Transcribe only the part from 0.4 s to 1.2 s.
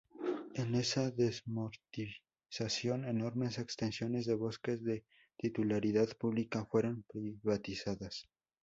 En esa